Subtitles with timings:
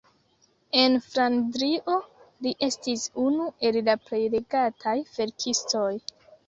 [0.83, 1.99] En Flandrio
[2.47, 5.91] li estis unu el la plej legataj verkistoj.